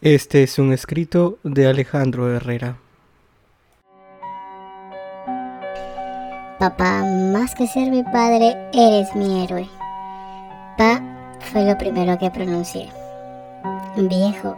[0.00, 2.76] Este es un escrito de Alejandro Herrera.
[6.60, 9.68] Papá, más que ser mi padre, eres mi héroe.
[10.76, 11.02] Pa
[11.50, 12.88] fue lo primero que pronuncié.
[13.96, 14.56] Viejo,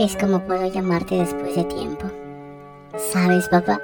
[0.00, 2.10] es como puedo llamarte después de tiempo.
[3.12, 3.80] Sabes, papá,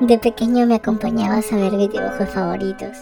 [0.00, 2.98] de pequeño me acompañabas a ver mis dibujos favoritos.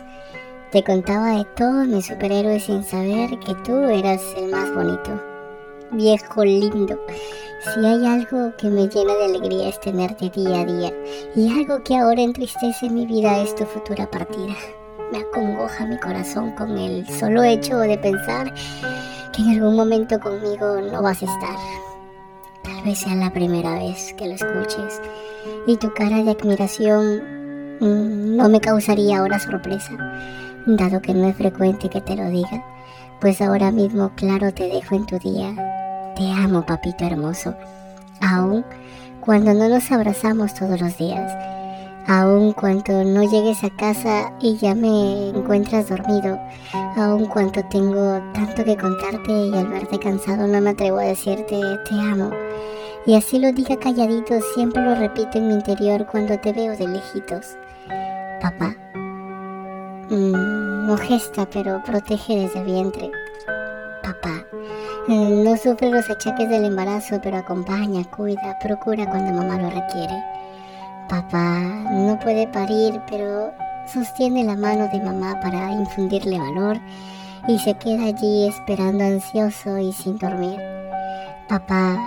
[0.70, 5.35] Te contaba de todos mis superhéroes sin saber que tú eras el más bonito
[5.92, 6.98] viejo lindo.
[7.62, 10.92] Si hay algo que me llena de alegría es tenerte día a día,
[11.34, 14.54] y algo que ahora entristece mi vida es tu futura partida.
[15.10, 18.52] Me acongoja mi corazón con el solo hecho de pensar
[19.32, 21.56] que en algún momento conmigo no vas a estar.
[22.62, 25.00] Tal vez sea la primera vez que lo escuches,
[25.66, 29.92] y tu cara de admiración mm, no me causaría ahora sorpresa,
[30.66, 32.64] dado que no es frecuente que te lo diga,
[33.20, 36.12] pues ahora mismo claro te dejo en tu día.
[36.16, 37.54] Te amo, papito hermoso,
[38.20, 38.64] aun
[39.20, 41.32] cuando no nos abrazamos todos los días,
[42.06, 46.38] aun cuando no llegues a casa y ya me encuentras dormido,
[46.96, 51.60] aun cuando tengo tanto que contarte y al verte cansado no me atrevo a decirte
[51.88, 52.30] te amo.
[53.04, 56.88] Y así lo diga calladito, siempre lo repito en mi interior cuando te veo de
[56.88, 57.56] lejitos.
[58.40, 58.74] Papá,
[60.10, 60.55] mm,
[60.86, 60.96] no
[61.52, 63.10] pero protege desde el vientre.
[64.04, 64.46] Papá,
[65.08, 70.14] no sufre los achaques del embarazo, pero acompaña, cuida, procura cuando mamá lo requiere.
[71.08, 71.58] Papá
[71.90, 73.52] no puede parir, pero
[73.92, 76.78] sostiene la mano de mamá para infundirle valor
[77.48, 80.60] y se queda allí esperando ansioso y sin dormir.
[81.48, 81.98] Papá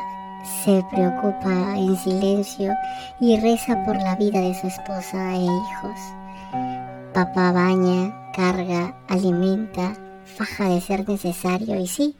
[0.63, 2.73] se preocupa en silencio
[3.19, 6.88] y reza por la vida de su esposa e hijos.
[7.19, 9.91] Papá baña, carga, alimenta,
[10.23, 12.15] faja de ser necesario y sí,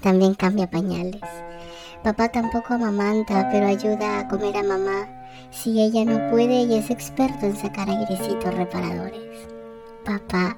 [0.00, 1.20] también cambia pañales.
[2.02, 5.06] Papá tampoco amamanta, pero ayuda a comer a mamá.
[5.50, 9.20] Si ella no puede, y es experto en sacar airecitos reparadores.
[10.06, 10.56] Papá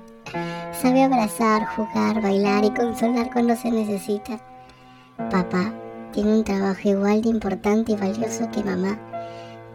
[0.80, 4.38] sabe abrazar, jugar, bailar y consolar cuando se necesita.
[5.32, 5.74] Papá
[6.12, 8.96] tiene un trabajo igual de importante y valioso que mamá,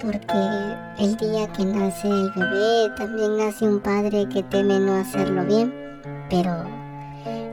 [0.06, 5.44] porque el día que nace el bebé también nace un padre que teme no hacerlo
[5.46, 5.74] bien,
[6.30, 6.64] pero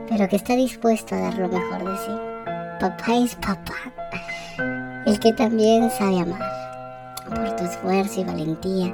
[0.07, 2.11] pero que está dispuesto a dar lo mejor de sí.
[2.79, 3.73] Papá es papá,
[5.07, 6.41] el que también sabe amar.
[7.27, 8.93] Por tu esfuerzo y valentía,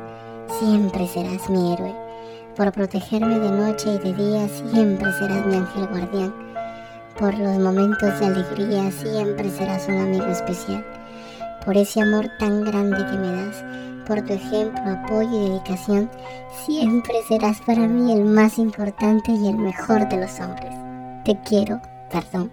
[0.59, 1.93] siempre serás mi héroe.
[2.55, 6.33] Por protegerme de noche y de día, siempre serás mi ángel guardián.
[7.19, 10.98] Por los momentos de alegría, siempre serás un amigo especial.
[11.65, 13.63] Por ese amor tan grande que me das,
[14.07, 16.09] por tu ejemplo, apoyo y dedicación,
[16.65, 20.73] siempre serás para mí el más importante y el mejor de los hombres.
[21.25, 22.51] Te quiero, perdón.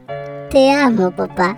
[0.50, 1.56] Te amo, papá.